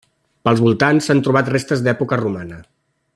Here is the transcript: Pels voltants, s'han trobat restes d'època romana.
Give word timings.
Pels 0.47 0.61
voltants, 0.67 1.09
s'han 1.09 1.21
trobat 1.27 1.53
restes 1.55 1.87
d'època 1.89 2.23
romana. 2.23 2.63